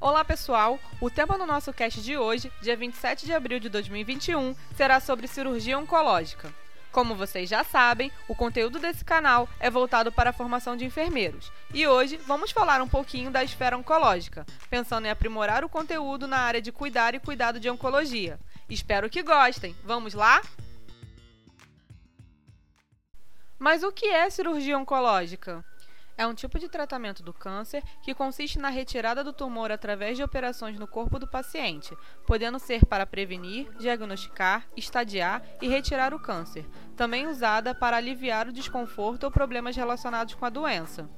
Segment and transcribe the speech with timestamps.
[0.00, 4.54] Olá pessoal, o tema no nosso cast de hoje, dia 27 de abril de 2021,
[4.76, 6.54] será sobre cirurgia oncológica.
[6.92, 11.50] Como vocês já sabem, o conteúdo desse canal é voltado para a formação de enfermeiros.
[11.74, 16.38] E hoje vamos falar um pouquinho da esfera oncológica, pensando em aprimorar o conteúdo na
[16.38, 18.38] área de cuidar e cuidado de oncologia.
[18.70, 19.74] Espero que gostem.
[19.82, 20.40] Vamos lá?
[23.58, 25.64] Mas o que é cirurgia oncológica?
[26.18, 30.22] É um tipo de tratamento do câncer que consiste na retirada do tumor através de
[30.24, 31.96] operações no corpo do paciente,
[32.26, 38.52] podendo ser para prevenir, diagnosticar, estadiar e retirar o câncer, também usada para aliviar o
[38.52, 41.08] desconforto ou problemas relacionados com a doença.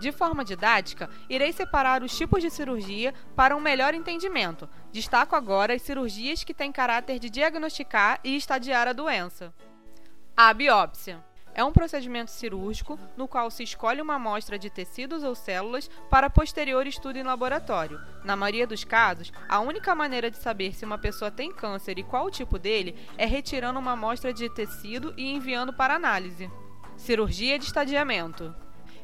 [0.00, 4.68] De forma didática, irei separar os tipos de cirurgia para um melhor entendimento.
[4.90, 9.54] Destaco agora as cirurgias que têm caráter de diagnosticar e estadiar a doença.
[10.36, 11.22] A biópsia.
[11.54, 16.30] É um procedimento cirúrgico no qual se escolhe uma amostra de tecidos ou células para
[16.30, 18.00] posterior estudo em laboratório.
[18.24, 22.02] Na maioria dos casos, a única maneira de saber se uma pessoa tem câncer e
[22.02, 26.50] qual o tipo dele é retirando uma amostra de tecido e enviando para análise.
[26.96, 28.54] Cirurgia de estadiamento.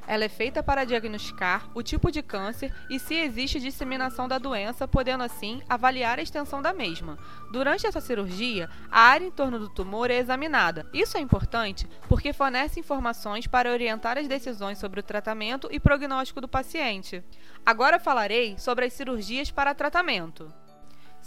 [0.08, 4.88] Ela é feita para diagnosticar o tipo de câncer e se existe disseminação da doença,
[4.88, 7.18] podendo assim avaliar a extensão da mesma.
[7.52, 10.86] Durante essa cirurgia, a área em torno do tumor é examinada.
[10.94, 16.40] Isso é importante porque fornece informações para orientar as decisões sobre o tratamento e prognóstico
[16.40, 17.22] do paciente.
[17.66, 20.50] Agora falarei sobre as cirurgias para tratamento.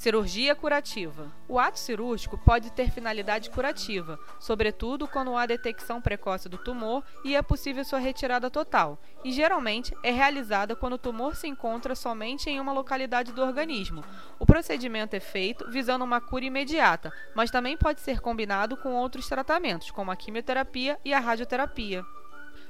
[0.02, 1.32] Cirurgia curativa.
[1.48, 7.36] O ato cirúrgico pode ter finalidade curativa, sobretudo quando há detecção precoce do tumor e
[7.36, 12.50] é possível sua retirada total, e geralmente é realizada quando o tumor se encontra somente
[12.50, 14.04] em uma localidade do organismo.
[14.40, 19.28] O procedimento é feito visando uma cura imediata, mas também pode ser combinado com outros
[19.28, 22.04] tratamentos, como a quimioterapia e a radioterapia.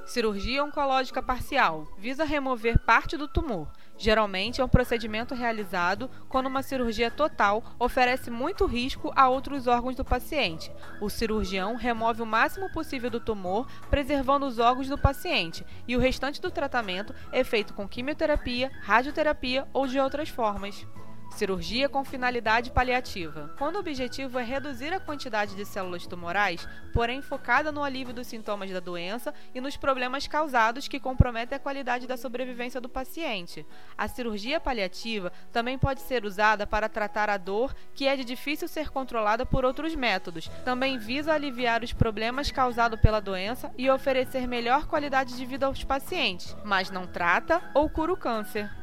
[0.05, 3.67] Cirurgia oncológica parcial visa remover parte do tumor.
[3.97, 9.95] Geralmente é um procedimento realizado quando uma cirurgia total oferece muito risco a outros órgãos
[9.95, 10.71] do paciente.
[10.99, 15.99] O cirurgião remove o máximo possível do tumor, preservando os órgãos do paciente, e o
[15.99, 20.85] restante do tratamento é feito com quimioterapia, radioterapia ou de outras formas.
[21.31, 23.53] Cirurgia com finalidade paliativa.
[23.57, 28.27] Quando o objetivo é reduzir a quantidade de células tumorais, porém focada no alívio dos
[28.27, 33.65] sintomas da doença e nos problemas causados que comprometem a qualidade da sobrevivência do paciente.
[33.97, 38.67] A cirurgia paliativa também pode ser usada para tratar a dor, que é de difícil
[38.67, 40.47] ser controlada por outros métodos.
[40.63, 45.83] Também visa aliviar os problemas causados pela doença e oferecer melhor qualidade de vida aos
[45.83, 48.80] pacientes, mas não trata ou cura o câncer.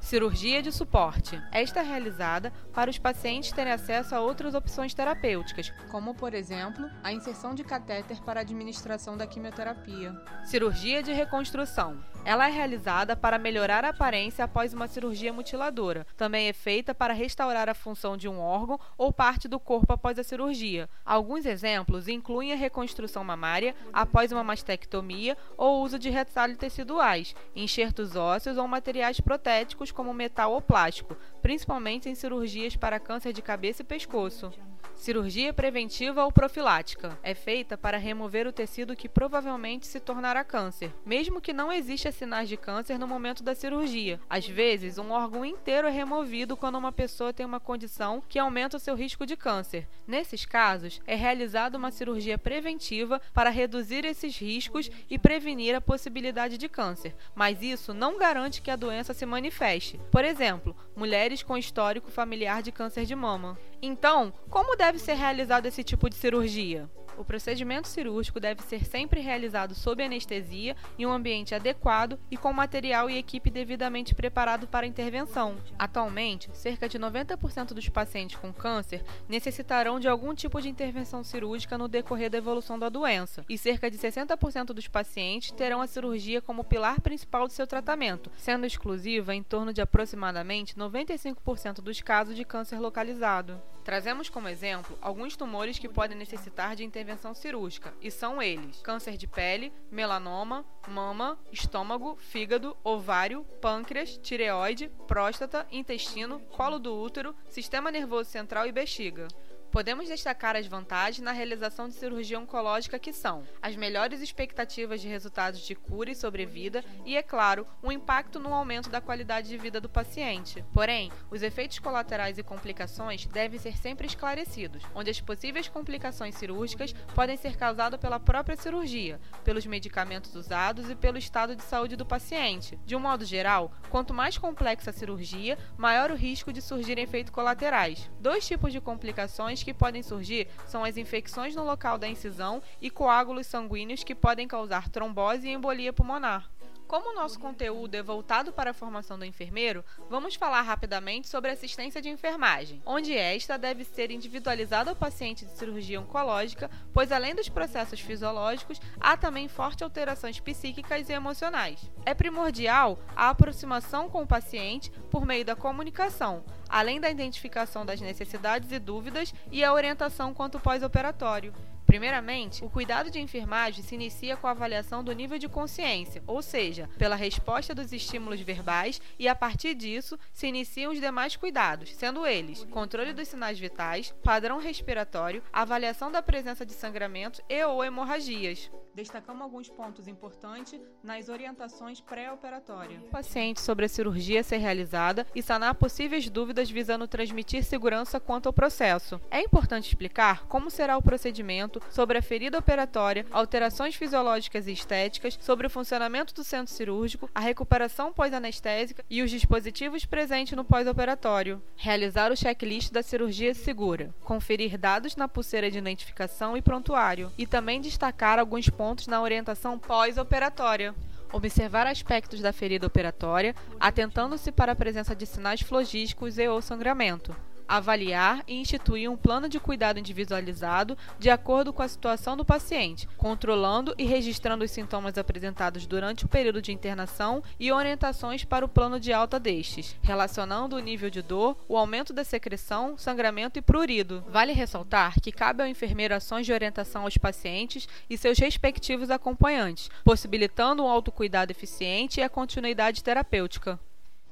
[0.00, 1.40] Cirurgia de suporte.
[1.52, 6.90] Esta é realizada para os pacientes terem acesso a outras opções terapêuticas, como, por exemplo,
[7.04, 10.14] a inserção de catéter para administração da quimioterapia.
[10.44, 11.98] Cirurgia de reconstrução.
[12.22, 16.06] Ela é realizada para melhorar a aparência após uma cirurgia mutiladora.
[16.16, 20.18] Também é feita para restaurar a função de um órgão ou parte do corpo após
[20.18, 20.88] a cirurgia.
[21.04, 28.14] Alguns exemplos incluem a reconstrução mamária após uma mastectomia ou uso de retalhos teciduais, enxertos
[28.14, 33.82] ósseos ou materiais protéticos como metal ou plástico, principalmente em cirurgias para câncer de cabeça
[33.82, 34.52] e pescoço.
[35.00, 40.92] Cirurgia preventiva ou profilática é feita para remover o tecido que provavelmente se tornará câncer,
[41.06, 44.20] mesmo que não exista sinais de câncer no momento da cirurgia.
[44.28, 48.76] Às vezes, um órgão inteiro é removido quando uma pessoa tem uma condição que aumenta
[48.76, 49.88] o seu risco de câncer.
[50.06, 56.58] Nesses casos, é realizada uma cirurgia preventiva para reduzir esses riscos e prevenir a possibilidade
[56.58, 59.98] de câncer, mas isso não garante que a doença se manifeste.
[60.10, 63.58] Por exemplo, mulheres com histórico familiar de câncer de mama.
[63.82, 66.88] Então, como deve ser realizado esse tipo de cirurgia?
[67.20, 72.50] O procedimento cirúrgico deve ser sempre realizado sob anestesia, em um ambiente adequado e com
[72.50, 75.58] material e equipe devidamente preparado para a intervenção.
[75.78, 81.76] Atualmente, cerca de 90% dos pacientes com câncer necessitarão de algum tipo de intervenção cirúrgica
[81.76, 86.40] no decorrer da evolução da doença, e cerca de 60% dos pacientes terão a cirurgia
[86.40, 92.34] como pilar principal do seu tratamento, sendo exclusiva em torno de aproximadamente 95% dos casos
[92.34, 93.60] de câncer localizado.
[93.90, 99.16] Trazemos como exemplo alguns tumores que podem necessitar de intervenção cirúrgica, e são eles: câncer
[99.16, 107.90] de pele, melanoma, mama, estômago, fígado, ovário, pâncreas, tireoide, próstata, intestino, colo do útero, sistema
[107.90, 109.26] nervoso central e bexiga.
[109.70, 115.06] Podemos destacar as vantagens na realização de cirurgia oncológica que são as melhores expectativas de
[115.06, 119.56] resultados de cura e sobrevida e, é claro, um impacto no aumento da qualidade de
[119.56, 120.64] vida do paciente.
[120.72, 126.92] Porém, os efeitos colaterais e complicações devem ser sempre esclarecidos, onde as possíveis complicações cirúrgicas
[127.14, 132.04] podem ser causadas pela própria cirurgia, pelos medicamentos usados e pelo estado de saúde do
[132.04, 132.76] paciente.
[132.84, 137.32] De um modo geral, quanto mais complexa a cirurgia, maior o risco de surgir efeitos
[137.32, 138.10] colaterais.
[138.18, 142.90] Dois tipos de complicações que podem surgir são as infecções no local da incisão e
[142.90, 146.50] coágulos sanguíneos que podem causar trombose e embolia pulmonar.
[146.90, 151.48] Como o nosso conteúdo é voltado para a formação do enfermeiro, vamos falar rapidamente sobre
[151.48, 157.32] assistência de enfermagem, onde esta deve ser individualizada ao paciente de cirurgia oncológica, pois além
[157.32, 161.88] dos processos fisiológicos, há também fortes alterações psíquicas e emocionais.
[162.04, 168.00] É primordial a aproximação com o paciente por meio da comunicação, além da identificação das
[168.00, 171.54] necessidades e dúvidas e a orientação quanto pós-operatório.
[171.90, 176.40] Primeiramente, o cuidado de enfermagem se inicia com a avaliação do nível de consciência, ou
[176.40, 181.92] seja, pela resposta dos estímulos verbais, e a partir disso se iniciam os demais cuidados,
[181.92, 187.82] sendo eles controle dos sinais vitais, padrão respiratório, avaliação da presença de sangramentos e ou
[187.82, 188.70] hemorragias.
[188.94, 193.02] Destacamos alguns pontos importantes nas orientações pré-operatórias.
[193.10, 198.52] Paciente sobre a cirurgia ser realizada e sanar possíveis dúvidas visando transmitir segurança quanto ao
[198.52, 199.20] processo.
[199.30, 205.38] É importante explicar como será o procedimento, sobre a ferida operatória, alterações fisiológicas e estéticas,
[205.40, 211.62] sobre o funcionamento do centro cirúrgico, a recuperação pós-anestésica e os dispositivos presentes no pós-operatório.
[211.76, 214.14] Realizar o checklist da cirurgia segura.
[214.24, 217.32] Conferir dados na pulseira de identificação e prontuário.
[217.38, 220.94] E também destacar alguns pontos na orientação pós-operatória.
[221.30, 227.36] Observar aspectos da ferida operatória, atentando-se para a presença de sinais flogísticos e ou sangramento
[227.70, 233.08] avaliar e instituir um plano de cuidado individualizado de acordo com a situação do paciente,
[233.16, 238.68] controlando e registrando os sintomas apresentados durante o período de internação e orientações para o
[238.68, 243.62] plano de alta destes, relacionando o nível de dor, o aumento da secreção, sangramento e
[243.62, 244.24] prurido.
[244.28, 249.88] Vale ressaltar que cabe ao enfermeiro ações de orientação aos pacientes e seus respectivos acompanhantes,
[250.04, 253.78] possibilitando um autocuidado eficiente e a continuidade terapêutica.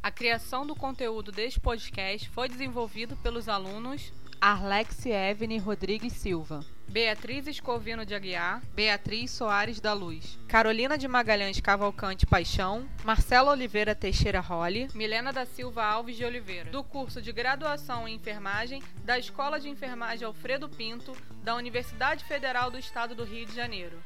[0.00, 6.60] A criação do conteúdo deste podcast foi desenvolvido pelos alunos Arlex Evne Rodrigues Silva.
[6.88, 13.94] Beatriz Escovino de Aguiar, Beatriz Soares da Luz, Carolina de Magalhães Cavalcante Paixão, Marcela Oliveira
[13.94, 19.18] Teixeira Rolle, Milena da Silva Alves de Oliveira, do curso de graduação em enfermagem da
[19.18, 23.98] Escola de Enfermagem Alfredo Pinto, da Universidade Federal do Estado do Rio de Janeiro.